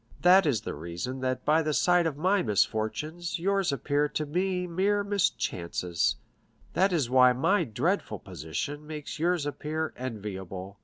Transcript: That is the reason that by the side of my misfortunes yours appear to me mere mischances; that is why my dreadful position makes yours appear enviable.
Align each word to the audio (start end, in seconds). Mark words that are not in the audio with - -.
That 0.23 0.47
is 0.47 0.61
the 0.61 0.73
reason 0.73 1.19
that 1.19 1.45
by 1.45 1.61
the 1.61 1.75
side 1.75 2.07
of 2.07 2.17
my 2.17 2.41
misfortunes 2.41 3.37
yours 3.37 3.71
appear 3.71 4.09
to 4.09 4.25
me 4.25 4.65
mere 4.65 5.03
mischances; 5.03 6.15
that 6.73 6.91
is 6.91 7.07
why 7.07 7.33
my 7.33 7.65
dreadful 7.65 8.17
position 8.17 8.87
makes 8.87 9.19
yours 9.19 9.45
appear 9.45 9.93
enviable. 9.95 10.79